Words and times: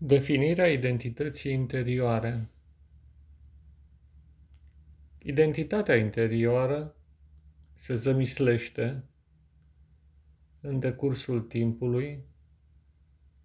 Definirea 0.00 0.66
identității 0.66 1.52
interioare. 1.52 2.48
Identitatea 5.18 5.96
interioară 5.96 6.94
se 7.74 7.94
zămislește 7.94 9.04
în 10.60 10.78
decursul 10.78 11.40
timpului 11.40 12.24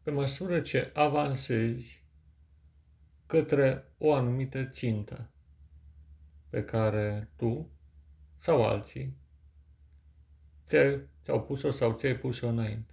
pe 0.04 0.12
măsură 0.12 0.62
ce 0.62 0.92
avansezi 0.94 2.04
către 3.26 3.94
o 3.98 4.14
anumită 4.14 4.66
țintă 4.66 5.32
pe 6.50 6.64
care 6.64 7.30
tu 7.36 7.70
sau 8.36 8.66
alții 8.66 9.18
ți-au 10.66 11.44
pus-o 11.44 11.70
sau 11.72 11.94
ți-ai 11.94 12.18
pus-o 12.18 12.48
înainte. 12.48 12.93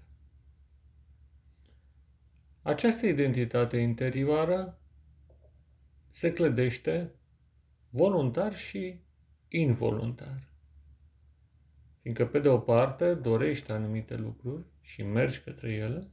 Această 2.63 3.07
identitate 3.07 3.77
interioară 3.77 4.81
se 6.09 6.33
clădește 6.33 7.15
voluntar 7.91 8.55
și 8.55 9.01
involuntar. 9.49 10.49
Fiindcă, 12.01 12.27
pe 12.27 12.39
de 12.39 12.49
o 12.49 12.59
parte, 12.59 13.15
dorești 13.15 13.71
anumite 13.71 14.17
lucruri 14.17 14.65
și 14.81 15.03
mergi 15.03 15.41
către 15.41 15.73
ele, 15.73 16.11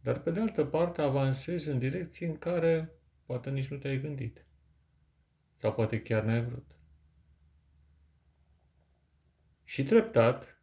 dar, 0.00 0.20
pe 0.20 0.30
de 0.30 0.40
altă 0.40 0.64
parte, 0.64 1.02
avansezi 1.02 1.70
în 1.70 1.78
direcții 1.78 2.26
în 2.26 2.38
care 2.38 2.90
poate 3.26 3.50
nici 3.50 3.68
nu 3.68 3.76
te-ai 3.76 4.00
gândit. 4.00 4.46
Sau 5.54 5.74
poate 5.74 6.02
chiar 6.02 6.22
n-ai 6.22 6.44
vrut. 6.44 6.66
Și 9.64 9.82
treptat, 9.82 10.62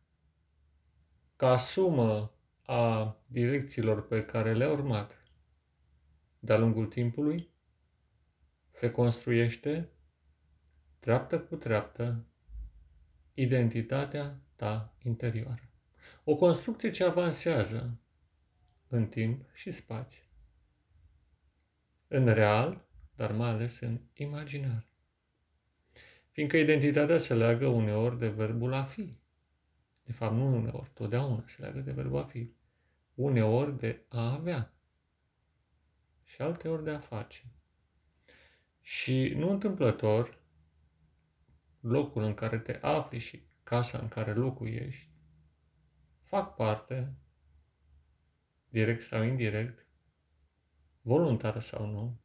ca 1.35 1.57
sumă 1.57 2.35
a 2.71 3.17
direcțiilor 3.27 4.07
pe 4.07 4.25
care 4.25 4.53
le-a 4.53 4.71
urmat 4.71 5.23
de-a 6.39 6.57
lungul 6.57 6.85
timpului, 6.85 7.49
se 8.69 8.91
construiește 8.91 9.89
treaptă 10.99 11.39
cu 11.39 11.55
treaptă 11.55 12.25
identitatea 13.33 14.41
ta 14.55 14.95
interioară. 15.03 15.69
O 16.23 16.35
construcție 16.35 16.89
ce 16.89 17.03
avansează 17.03 17.99
în 18.87 19.07
timp 19.07 19.49
și 19.53 19.71
spațiu. 19.71 20.23
În 22.07 22.25
real, 22.25 22.87
dar 23.15 23.31
mai 23.31 23.49
ales 23.49 23.79
în 23.79 23.99
imaginar. 24.13 24.85
Fiindcă 26.29 26.57
identitatea 26.57 27.17
se 27.17 27.33
leagă 27.33 27.67
uneori 27.67 28.17
de 28.17 28.29
verbul 28.29 28.73
a 28.73 28.83
fi. 28.83 29.19
De 30.03 30.11
fapt, 30.11 30.33
nu 30.33 30.55
uneori, 30.55 30.89
totdeauna 30.93 31.43
se 31.47 31.61
leagă 31.61 31.79
de 31.79 31.91
verbul 31.91 32.19
a 32.19 32.25
fi 32.25 32.59
uneori 33.23 33.77
de 33.77 34.05
a 34.07 34.33
avea 34.33 34.73
și 36.23 36.41
alteori 36.41 36.83
de 36.83 36.89
a 36.89 36.99
face. 36.99 37.43
Și 38.81 39.33
nu 39.35 39.51
întâmplător, 39.51 40.43
locul 41.79 42.23
în 42.23 42.33
care 42.33 42.59
te 42.59 42.79
afli 42.81 43.17
și 43.17 43.47
casa 43.63 43.97
în 43.97 44.07
care 44.07 44.33
locuiești 44.33 45.09
fac 46.21 46.55
parte, 46.55 47.13
direct 48.69 49.01
sau 49.01 49.23
indirect, 49.23 49.87
voluntară 51.01 51.59
sau 51.59 51.85
nu, 51.85 52.21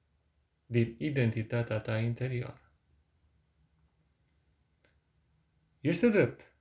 din 0.67 0.97
identitatea 0.99 1.79
ta 1.79 1.99
interioară. 1.99 2.73
Este 5.81 6.09
drept. 6.09 6.57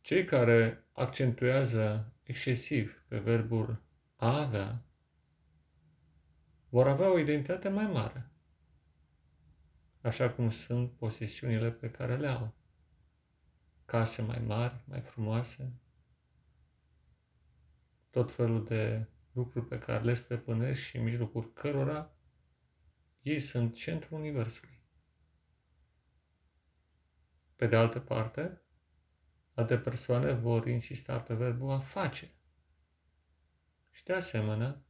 Cei 0.00 0.24
care 0.24 0.86
accentuează 0.92 2.11
excesiv 2.22 3.04
pe 3.08 3.18
verbul 3.18 3.82
a 4.16 4.40
avea, 4.40 4.84
vor 6.68 6.88
avea 6.88 7.12
o 7.12 7.18
identitate 7.18 7.68
mai 7.68 7.86
mare, 7.86 8.30
așa 10.00 10.30
cum 10.30 10.50
sunt 10.50 10.92
posesiunile 10.92 11.72
pe 11.72 11.90
care 11.90 12.16
le 12.16 12.26
au. 12.26 12.54
Case 13.84 14.22
mai 14.22 14.38
mari, 14.38 14.82
mai 14.84 15.00
frumoase, 15.00 15.72
tot 18.10 18.30
felul 18.30 18.64
de 18.64 19.06
lucruri 19.32 19.66
pe 19.66 19.78
care 19.78 20.04
le 20.04 20.14
stăpânesc 20.14 20.80
și 20.80 20.96
în 20.96 21.02
mijlocul 21.02 21.52
cărora 21.52 22.12
ei 23.22 23.40
sunt 23.40 23.74
centrul 23.74 24.18
Universului. 24.18 24.80
Pe 27.56 27.66
de 27.66 27.76
altă 27.76 28.00
parte, 28.00 28.61
Alte 29.54 29.78
persoane 29.78 30.32
vor 30.32 30.66
insista 30.66 31.20
pe 31.20 31.34
verbul 31.34 31.70
a 31.70 31.78
face. 31.78 32.30
Și 33.90 34.04
de 34.04 34.12
asemenea, 34.12 34.84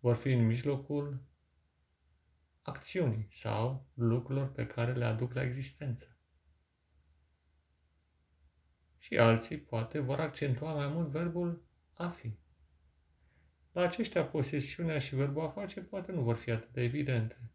vor 0.00 0.14
fi 0.14 0.32
în 0.32 0.46
mijlocul 0.46 1.22
acțiunii 2.62 3.26
sau 3.30 3.86
lucrurilor 3.94 4.52
pe 4.52 4.66
care 4.66 4.92
le 4.92 5.04
aduc 5.04 5.32
la 5.32 5.42
existență. 5.42 6.16
Și 8.96 9.18
alții 9.18 9.58
poate 9.58 9.98
vor 9.98 10.20
accentua 10.20 10.74
mai 10.74 10.88
mult 10.88 11.08
verbul 11.08 11.64
a 11.92 12.08
fi. 12.08 12.38
La 13.72 13.82
aceștia, 13.82 14.26
posesiunea 14.26 14.98
și 14.98 15.14
verbul 15.14 15.42
a 15.42 15.48
face 15.48 15.80
poate 15.80 16.12
nu 16.12 16.22
vor 16.22 16.36
fi 16.36 16.50
atât 16.50 16.72
de 16.72 16.82
evidente, 16.82 17.52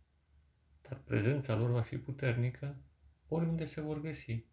dar 0.81 0.97
prezența 0.97 1.55
lor 1.55 1.69
va 1.69 1.81
fi 1.81 1.97
puternică 1.97 2.83
oriunde 3.27 3.65
se 3.65 3.81
vor 3.81 4.01
găsi 4.01 4.45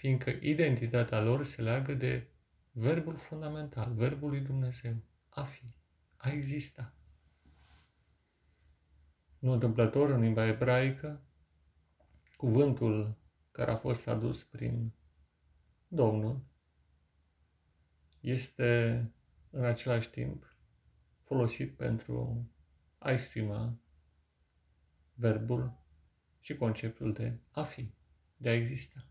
fiindcă 0.00 0.30
identitatea 0.30 1.20
lor 1.20 1.44
se 1.44 1.62
leagă 1.62 1.94
de 1.94 2.28
verbul 2.70 3.16
fundamental, 3.16 3.94
verbul 3.94 4.28
lui 4.28 4.40
Dumnezeu, 4.40 4.96
a 5.28 5.42
fi, 5.42 5.74
a 6.16 6.30
exista. 6.30 6.94
Nu 9.38 9.52
întâmplător 9.52 10.10
în 10.10 10.20
limba 10.20 10.46
ebraică, 10.46 11.22
cuvântul 12.36 13.18
care 13.50 13.70
a 13.70 13.76
fost 13.76 14.06
adus 14.06 14.44
prin 14.44 14.92
Domnul 15.88 16.44
este 18.20 19.04
în 19.50 19.64
același 19.64 20.10
timp 20.10 20.56
folosit 21.22 21.76
pentru 21.76 22.48
a 22.98 23.10
exprima 23.10 23.78
verbul 25.14 25.78
și 26.38 26.56
conceptul 26.56 27.12
de 27.12 27.38
a 27.50 27.62
fi, 27.62 27.94
de 28.36 28.48
a 28.48 28.54
exista 28.54 29.09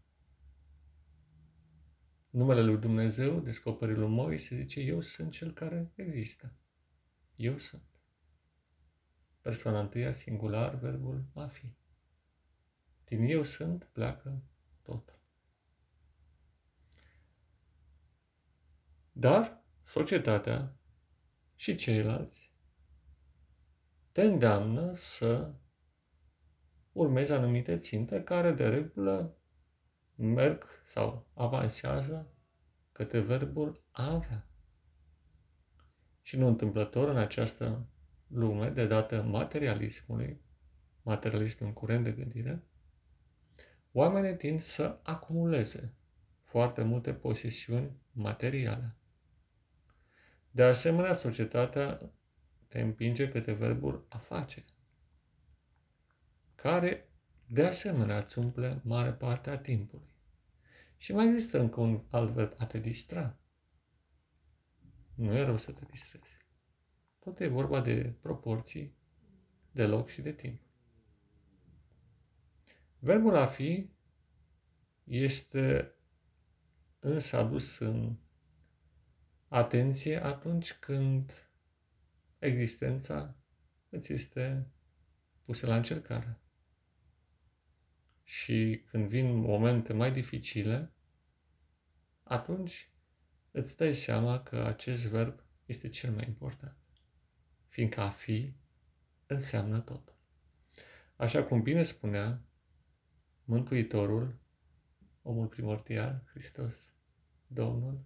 numele 2.30 2.62
lui 2.62 2.78
Dumnezeu, 2.78 3.40
descoperit 3.40 3.98
lui 3.98 4.08
Moise, 4.08 4.56
zice, 4.56 4.80
eu 4.80 5.02
sunt 5.02 5.32
cel 5.32 5.54
care 5.54 5.92
există. 5.96 6.54
Eu 7.36 7.58
sunt. 7.58 7.84
Persoana 9.42 9.80
întâia, 9.80 10.12
singular, 10.12 10.76
verbul 10.76 11.26
a 11.34 11.48
fi. 11.48 11.74
Din 13.06 13.24
eu 13.24 13.44
sunt, 13.44 13.90
pleacă 13.92 14.42
totul. 14.82 15.20
Dar 19.12 19.64
societatea 19.84 20.76
și 21.56 21.76
ceilalți 21.76 22.50
te 24.12 24.22
îndeamnă 24.22 24.94
să 24.94 25.54
urmezi 26.92 27.32
anumite 27.32 27.78
ținte 27.78 28.24
care 28.24 28.52
de 28.52 28.68
regulă 28.68 29.39
merg 30.20 30.66
sau 30.86 31.28
avansează 31.34 32.28
către 32.92 33.20
verbul 33.20 33.84
a 33.92 34.14
avea. 34.14 34.48
Și 36.22 36.38
nu 36.38 36.48
întâmplător 36.48 37.10
în 37.10 37.18
această 37.18 37.88
lume 38.28 38.70
de 38.70 38.88
dată 38.88 39.22
materialismului, 39.22 40.42
materialism 41.02 41.66
în 41.66 41.74
curent 41.74 42.04
de 42.04 42.12
gândire, 42.12 42.64
oamenii 43.92 44.36
tind 44.36 44.60
să 44.60 45.00
acumuleze 45.04 45.94
foarte 46.42 46.84
multe 46.84 47.14
posesiuni 47.14 47.92
materiale. 48.12 48.96
De 50.52 50.64
asemenea, 50.64 51.14
societatea 51.14 52.12
te 52.68 52.82
împinge 52.82 53.30
către 53.30 53.54
verbul 53.54 54.06
a 54.10 54.18
face, 54.18 54.66
care 56.56 57.10
de 57.48 57.66
asemenea 57.66 58.18
îți 58.18 58.40
umple 58.40 58.82
mare 58.84 59.12
parte 59.12 59.50
a 59.50 59.58
timpului. 59.58 60.09
Și 61.00 61.14
mai 61.14 61.28
există 61.28 61.60
încă 61.60 61.80
un 61.82 62.04
alt 62.10 62.30
verb, 62.30 62.54
a 62.58 62.66
te 62.66 62.80
distra. 62.80 63.40
Nu 65.16 65.34
e 65.34 65.42
rău 65.42 65.58
să 65.58 65.72
te 65.72 65.86
distrezi. 65.86 66.38
Tot 67.20 67.40
e 67.40 67.48
vorba 67.48 67.82
de 67.82 68.16
proporții, 68.22 68.96
de 69.72 69.86
loc 69.86 70.10
și 70.10 70.22
de 70.22 70.32
timp. 70.32 70.62
Verbul 73.00 73.36
a 73.36 73.46
fi 73.46 73.90
este 75.04 75.96
însă 77.00 77.38
adus 77.38 77.78
în 77.78 78.16
atenție 79.48 80.24
atunci 80.24 80.74
când 80.74 81.50
existența 82.40 83.36
îți 83.90 84.14
este 84.14 84.72
pusă 85.44 85.68
la 85.68 85.76
încercare. 85.76 86.40
Și 88.30 88.84
când 88.90 89.08
vin 89.08 89.36
momente 89.36 89.94
mai 89.94 90.12
dificile, 90.12 90.94
atunci 92.24 92.92
îți 93.52 93.78
dai 93.78 93.94
seama 93.94 94.44
că 94.44 94.64
acest 94.66 95.06
verb 95.06 95.44
este 95.66 95.90
cel 95.90 96.12
mai 96.12 96.28
important. 96.28 96.78
fiindcă 97.66 98.02
a 98.02 98.10
fi 98.10 98.54
înseamnă 99.26 99.80
tot. 99.80 100.16
Așa 101.16 101.44
cum 101.44 101.62
bine 101.62 101.84
spunea 101.84 102.44
Mântuitorul, 103.44 104.40
omul 105.22 105.48
primordial, 105.48 106.24
Hristos, 106.30 106.94
Domnul, 107.48 108.04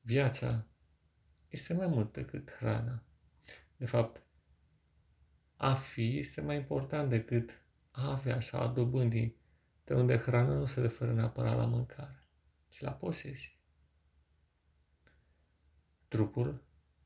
viața 0.00 0.66
este 1.48 1.74
mai 1.74 1.86
mult 1.86 2.12
decât 2.12 2.50
hrana. 2.50 3.04
De 3.76 3.86
fapt, 3.86 4.22
a 5.56 5.74
fi 5.74 6.18
este 6.18 6.40
mai 6.40 6.56
important 6.56 7.10
decât 7.10 7.62
a 7.94 8.10
avea 8.10 8.40
sau 8.40 8.60
a 8.60 8.66
dobândi, 8.66 9.34
de 9.84 9.94
unde 9.94 10.16
hrana 10.16 10.54
nu 10.54 10.64
se 10.64 10.80
referă 10.80 11.12
neapărat 11.12 11.56
la 11.56 11.64
mâncare, 11.64 12.28
ci 12.68 12.80
la 12.80 12.92
posesie. 12.92 13.58
Trupul 16.08 16.64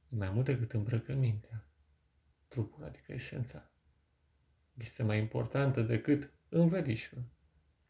e 0.09 0.17
mai 0.17 0.31
mult 0.31 0.45
decât 0.45 0.73
îmbrăcămintea. 0.73 1.67
Trupul, 2.49 2.85
adică 2.85 3.13
esența, 3.13 3.71
este 4.75 5.03
mai 5.03 5.19
importantă 5.19 5.83
decât 5.83 6.33
învelișul. 6.49 7.25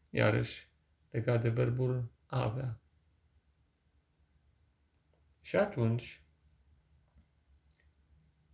Iarăși, 0.09 0.67
legat 1.09 1.41
de 1.41 1.49
verbul 1.49 2.11
avea. 2.25 2.81
Și 5.41 5.55
atunci, 5.55 6.23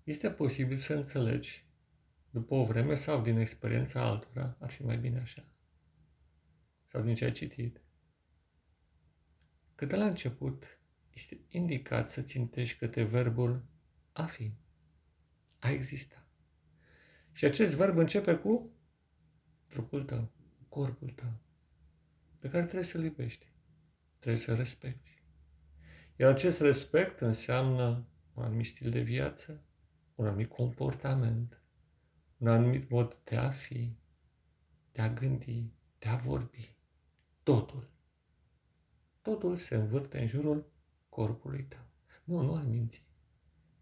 este 0.03 0.31
posibil 0.31 0.75
să 0.75 0.93
înțelegi, 0.93 1.64
după 2.35 2.53
o 2.53 2.63
vreme 2.63 2.93
sau 2.93 3.21
din 3.21 3.37
experiența 3.37 4.01
altora, 4.01 4.57
ar 4.59 4.69
fi 4.69 4.83
mai 4.83 4.97
bine 4.97 5.19
așa, 5.19 5.47
sau 6.85 7.01
din 7.01 7.15
ce 7.15 7.25
ai 7.25 7.31
citit, 7.31 7.81
că 9.75 9.85
de 9.85 9.95
la 9.95 10.05
început 10.05 10.79
este 11.13 11.39
indicat 11.47 12.09
să 12.09 12.21
țintești 12.21 12.77
către 12.77 13.03
verbul 13.03 13.65
a 14.11 14.25
fi, 14.25 14.53
a 15.59 15.69
exista. 15.69 16.27
Și 17.31 17.45
acest 17.45 17.75
verb 17.75 17.97
începe 17.97 18.35
cu 18.35 18.71
trupul 19.67 20.03
tău, 20.03 20.31
corpul 20.69 21.09
tău, 21.09 21.33
pe 22.39 22.49
care 22.49 22.63
trebuie 22.63 22.83
să-l 22.83 23.03
iubești, 23.03 23.53
trebuie 24.19 24.41
să-l 24.41 24.55
respecti. 24.55 25.23
Iar 26.15 26.31
acest 26.31 26.59
respect 26.59 27.19
înseamnă 27.19 28.07
un 28.33 28.43
anumit 28.43 28.65
stil 28.65 28.89
de 28.89 29.01
viață, 29.01 29.63
un 30.15 30.25
anumit 30.25 30.49
comportament, 30.49 31.59
un 32.37 32.47
anumit 32.47 32.89
mod 32.89 33.17
de 33.23 33.35
a 33.35 33.49
fi, 33.49 33.95
de 34.91 35.01
a 35.01 35.09
gândi, 35.09 35.71
de 35.99 36.07
a 36.07 36.15
vorbi. 36.15 36.75
Totul. 37.43 37.89
Totul 39.21 39.55
se 39.55 39.75
învârte 39.75 40.19
în 40.19 40.27
jurul 40.27 40.71
corpului 41.09 41.63
tău. 41.63 41.85
Nu, 42.23 42.41
nu 42.41 42.53
al 42.53 42.65
minții. 42.65 43.05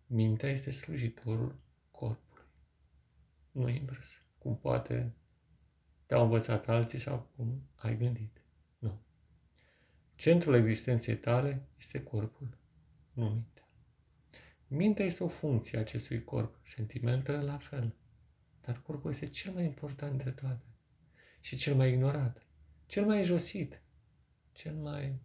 Mintea 0.08 0.50
este 0.50 0.72
slujitorul 0.72 1.56
corpului. 1.92 2.46
Nu 3.52 3.70
invers. 3.70 4.18
Cum 4.38 4.58
poate 4.58 5.14
te-au 6.06 6.24
învățat 6.24 6.68
alții 6.68 7.00
sau 7.00 7.30
cum 7.36 7.62
ai 7.76 7.98
gândit. 7.98 8.42
Nu. 8.80 9.02
Centrul 10.16 10.56
existenței 10.56 11.18
tale 11.18 11.68
este 11.78 12.04
corpul, 12.04 12.58
nu 13.14 13.30
mintea. 13.30 13.68
Mintea 14.68 15.06
este 15.06 15.24
o 15.24 15.28
funcție 15.28 15.78
a 15.78 15.82
acestui 15.82 16.24
corp, 16.24 16.60
sentimentele 16.62 17.42
la 17.42 17.58
fel. 17.58 17.96
Dar 18.65 18.81
corpul 18.81 19.12
este 19.12 19.27
cel 19.27 19.54
mai 19.54 19.65
important 19.65 20.12
dintre 20.12 20.31
toate 20.31 20.65
și 21.39 21.56
cel 21.56 21.75
mai 21.75 21.92
ignorat, 21.92 22.45
cel 22.86 23.06
mai 23.06 23.24
josit, 23.24 23.81
cel 24.51 24.75
mai 24.75 25.21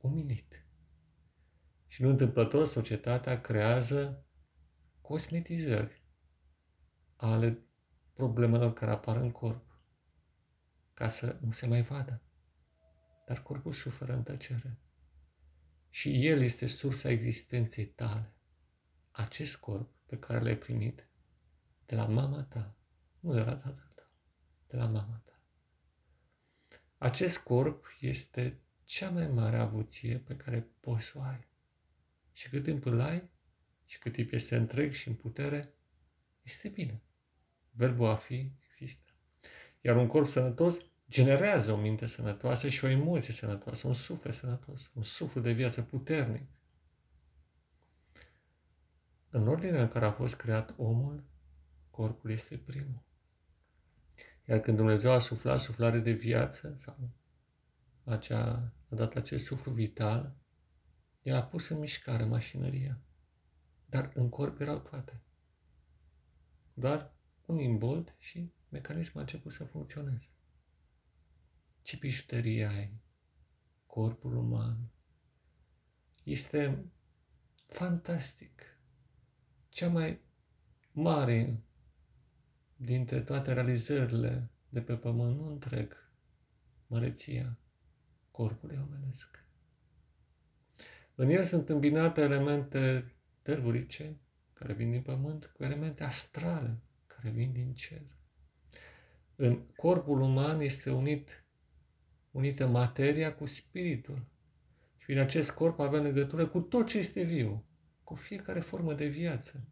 umilit. 0.00 0.64
Și 1.86 2.02
nu 2.02 2.08
întâmplător, 2.08 2.66
societatea 2.66 3.40
creează 3.40 4.24
cosmetizări 5.00 6.02
ale 7.16 7.58
problemelor 8.12 8.72
care 8.72 8.90
apar 8.90 9.16
în 9.16 9.30
corp, 9.30 9.82
ca 10.94 11.08
să 11.08 11.38
nu 11.40 11.50
se 11.50 11.66
mai 11.66 11.82
vadă. 11.82 12.22
Dar 13.26 13.42
corpul 13.42 13.72
suferă 13.72 14.12
în 14.12 14.22
tăcere. 14.22 14.78
Și 15.90 16.26
el 16.26 16.40
este 16.40 16.66
sursa 16.66 17.10
existenței 17.10 17.86
tale. 17.86 18.34
Acest 19.10 19.56
corp 19.56 19.94
pe 20.06 20.18
care 20.18 20.40
l-ai 20.40 20.58
primit 20.58 21.09
de 21.90 21.96
la 21.96 22.06
mama 22.06 22.42
ta, 22.42 22.76
nu 23.20 23.32
de 23.32 23.38
la 23.40 23.56
tatăl 23.56 23.92
tău, 23.94 24.06
de 24.66 24.76
la 24.76 24.86
mama 24.86 25.22
ta. 25.24 25.40
Acest 26.98 27.38
corp 27.38 27.96
este 28.00 28.60
cea 28.84 29.10
mai 29.10 29.28
mare 29.28 29.56
avuție 29.56 30.18
pe 30.18 30.36
care 30.36 30.68
poți 30.80 31.04
să 31.04 31.18
o 31.18 31.22
ai. 31.22 31.48
Și 32.32 32.48
cât 32.48 32.62
timp 32.62 32.84
îl 32.84 33.00
ai 33.00 33.30
și 33.84 33.98
cât 33.98 34.12
timp 34.12 34.32
este 34.32 34.56
întreg 34.56 34.92
și 34.92 35.08
în 35.08 35.14
putere, 35.14 35.74
este 36.42 36.68
bine. 36.68 37.02
Verbul 37.70 38.08
a 38.08 38.16
fi 38.16 38.52
există. 38.66 39.12
Iar 39.80 39.96
un 39.96 40.06
corp 40.06 40.28
sănătos 40.28 40.78
generează 41.08 41.72
o 41.72 41.76
minte 41.76 42.06
sănătoasă 42.06 42.68
și 42.68 42.84
o 42.84 42.88
emoție 42.88 43.32
sănătoasă, 43.32 43.86
un 43.86 43.94
suflet 43.94 44.34
sănătos, 44.34 44.90
un 44.94 45.02
suflet 45.02 45.42
de 45.42 45.52
viață 45.52 45.82
puternic. 45.82 46.48
În 49.30 49.48
ordinea 49.48 49.82
în 49.82 49.88
care 49.88 50.04
a 50.04 50.12
fost 50.12 50.36
creat 50.36 50.74
omul, 50.76 51.29
corpul 52.00 52.30
este 52.30 52.58
primul. 52.58 53.02
Iar 54.44 54.60
când 54.60 54.76
Dumnezeu 54.76 55.12
a 55.12 55.18
suflat 55.18 55.60
suflare 55.60 55.98
de 55.98 56.12
viață 56.12 56.74
sau 56.76 57.10
acea, 58.04 58.74
a 58.88 58.94
dat 58.94 59.14
acest 59.14 59.44
suflu 59.44 59.72
vital, 59.72 60.36
el 61.22 61.34
a 61.34 61.42
pus 61.42 61.68
în 61.68 61.78
mișcare 61.78 62.24
mașinăria. 62.24 63.00
Dar 63.86 64.10
în 64.14 64.28
corp 64.28 64.60
erau 64.60 64.78
toate. 64.78 65.22
Doar 66.74 67.14
un 67.46 67.58
imbold 67.58 68.14
și 68.18 68.52
mecanismul 68.68 69.18
a 69.18 69.20
început 69.20 69.52
să 69.52 69.64
funcționeze. 69.64 70.28
Ce 71.82 71.98
pișterie 71.98 72.66
ai? 72.66 73.00
Corpul 73.86 74.36
uman. 74.36 74.90
Este 76.24 76.90
fantastic. 77.66 78.62
Cea 79.68 79.88
mai 79.88 80.20
mare 80.92 81.64
dintre 82.82 83.20
toate 83.20 83.52
realizările 83.52 84.50
de 84.68 84.80
pe 84.80 84.96
pământ, 84.96 85.36
nu 85.36 85.48
întreg, 85.48 86.12
măreția 86.86 87.58
corpului 88.30 88.78
omenesc. 88.86 89.44
În 91.14 91.28
el 91.28 91.44
sunt 91.44 91.68
îmbinate 91.68 92.20
elemente 92.20 93.14
tellurice, 93.42 94.16
care 94.52 94.72
vin 94.72 94.90
din 94.90 95.02
pământ, 95.02 95.46
cu 95.46 95.64
elemente 95.64 96.04
astrale, 96.04 96.80
care 97.06 97.30
vin 97.30 97.52
din 97.52 97.74
cer. 97.74 98.02
În 99.36 99.66
corpul 99.76 100.20
uman 100.20 100.60
este 100.60 100.90
unit, 100.90 101.44
unită 102.30 102.66
materia 102.66 103.34
cu 103.34 103.46
spiritul. 103.46 104.24
Și 104.96 105.06
prin 105.06 105.18
acest 105.18 105.50
corp 105.50 105.78
avem 105.78 106.02
legătură 106.02 106.46
cu 106.46 106.60
tot 106.60 106.86
ce 106.86 106.98
este 106.98 107.22
viu, 107.22 107.64
cu 108.04 108.14
fiecare 108.14 108.60
formă 108.60 108.94
de 108.94 109.06
viață, 109.06 109.68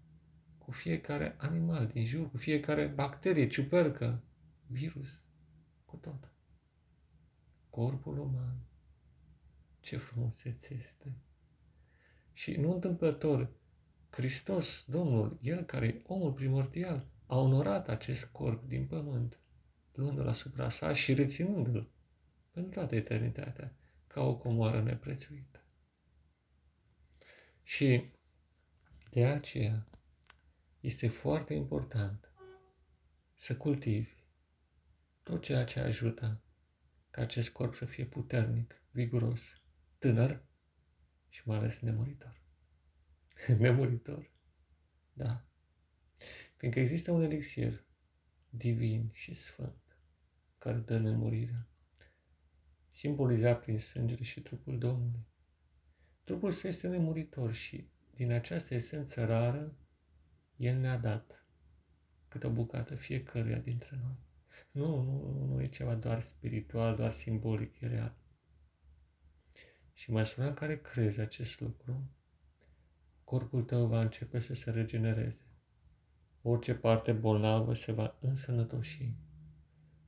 cu 0.68 0.74
fiecare 0.74 1.34
animal 1.38 1.86
din 1.86 2.04
jur, 2.04 2.30
cu 2.30 2.36
fiecare 2.36 2.86
bacterie, 2.86 3.48
ciupercă, 3.48 4.22
virus, 4.66 5.24
cu 5.84 5.96
tot. 5.96 6.32
Corpul 7.70 8.18
uman. 8.18 8.58
Ce 9.80 9.96
frumusețe 9.96 10.74
este! 10.74 11.16
Și 12.32 12.56
nu 12.56 12.72
întâmplător, 12.72 13.50
Hristos, 14.10 14.84
Domnul, 14.86 15.38
El 15.42 15.62
care 15.62 15.86
e 15.86 16.02
omul 16.06 16.32
primordial, 16.32 17.06
a 17.26 17.38
onorat 17.38 17.88
acest 17.88 18.26
corp 18.26 18.68
din 18.68 18.86
pământ, 18.86 19.38
luându-l 19.94 20.28
asupra 20.28 20.68
sa 20.68 20.92
și 20.92 21.14
reținându-l 21.14 21.90
pentru 22.50 22.72
toată 22.72 22.94
eternitatea, 22.94 23.74
ca 24.06 24.22
o 24.22 24.36
comoară 24.36 24.82
neprețuită. 24.82 25.62
Și 27.62 28.10
de 29.10 29.26
aceea 29.26 29.88
este 30.80 31.08
foarte 31.08 31.54
important 31.54 32.32
să 33.34 33.56
cultivi 33.56 34.10
tot 35.22 35.42
ceea 35.42 35.64
ce 35.64 35.80
ajută 35.80 36.42
ca 37.10 37.20
acest 37.20 37.50
corp 37.50 37.74
să 37.74 37.84
fie 37.84 38.04
puternic, 38.04 38.82
viguros, 38.90 39.52
tânăr 39.98 40.44
și 41.28 41.42
mai 41.44 41.56
ales 41.56 41.80
nemuritor. 41.80 42.42
nemuritor. 43.58 44.30
Da. 45.12 45.46
Fiindcă 46.56 46.80
există 46.80 47.10
un 47.10 47.22
elixir 47.22 47.84
divin 48.50 49.10
și 49.12 49.34
sfânt 49.34 50.00
care 50.58 50.78
dă 50.78 50.98
nemurirea, 50.98 51.68
simbolizat 52.90 53.60
prin 53.60 53.78
sângele 53.78 54.22
și 54.22 54.40
trupul 54.40 54.78
Domnului. 54.78 55.26
Trupul 56.24 56.52
său 56.52 56.70
este 56.70 56.88
nemuritor 56.88 57.52
și 57.52 57.88
din 58.14 58.32
această 58.32 58.74
esență 58.74 59.24
rară, 59.24 59.76
El 60.58 60.78
ne-a 60.78 60.96
dat 60.96 61.46
câte 62.28 62.46
o 62.46 62.50
bucată 62.50 62.94
fiecăruia 62.94 63.58
dintre 63.58 63.98
noi. 64.02 64.16
Nu, 64.70 65.02
nu, 65.02 65.46
nu 65.46 65.62
e 65.62 65.66
ceva 65.66 65.94
doar 65.94 66.20
spiritual, 66.20 66.96
doar 66.96 67.12
simbolic, 67.12 67.80
e 67.80 67.86
real. 67.86 68.16
Și 69.92 70.10
măsura 70.10 70.46
în 70.46 70.54
care 70.54 70.80
crezi 70.80 71.20
acest 71.20 71.60
lucru, 71.60 72.10
corpul 73.24 73.62
tău 73.62 73.86
va 73.86 74.00
începe 74.00 74.38
să 74.38 74.54
se 74.54 74.70
regenereze. 74.70 75.42
Orice 76.42 76.74
parte 76.74 77.12
bolnavă 77.12 77.74
se 77.74 77.92
va 77.92 78.16
însănătoși. 78.20 79.14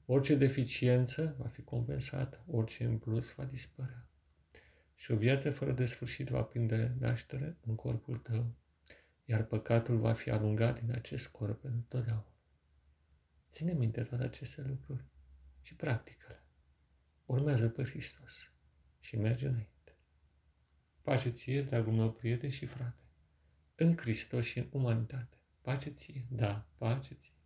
Orice 0.07 0.35
deficiență 0.35 1.35
va 1.39 1.47
fi 1.47 1.63
compensată, 1.63 2.45
orice 2.47 2.85
în 2.85 2.99
plus 2.99 3.35
va 3.35 3.45
dispărea. 3.45 4.09
Și 4.95 5.11
o 5.11 5.17
viață 5.17 5.51
fără 5.51 5.73
de 5.73 5.85
sfârșit 5.85 6.29
va 6.29 6.43
prinde 6.43 6.97
naștere 6.99 7.57
în 7.61 7.75
corpul 7.75 8.17
tău, 8.17 8.55
iar 9.31 9.45
păcatul 9.45 9.99
va 9.99 10.13
fi 10.13 10.31
alungat 10.31 10.81
din 10.81 10.93
acest 10.93 11.29
corp 11.29 11.61
pentru 11.61 11.85
totdeauna. 11.89 12.35
Ține 13.51 13.73
minte 13.73 14.03
toate 14.03 14.25
aceste 14.25 14.63
lucruri 14.63 15.05
și 15.63 15.75
practică-le. 15.75 16.43
Urmează 17.25 17.69
pe 17.69 17.83
Hristos 17.83 18.53
și 19.01 19.17
merge 19.17 19.47
înainte. 19.47 19.97
Pace 21.03 21.31
ție, 21.31 21.63
dragul 21.63 21.93
meu 21.93 22.13
prieten 22.13 22.51
și 22.51 22.67
frate, 22.67 23.03
în 23.75 23.97
Hristos 23.97 24.45
și 24.45 24.59
în 24.59 24.69
umanitate. 24.71 25.37
Pace 25.61 25.91
ție, 25.91 26.27
da, 26.31 26.69
pace 26.77 27.15
ție. 27.15 27.40